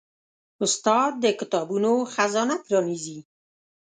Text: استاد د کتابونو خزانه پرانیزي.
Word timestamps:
استاد 0.63 1.11
د 1.23 1.25
کتابونو 1.39 1.91
خزانه 2.13 2.55
پرانیزي. 2.65 3.19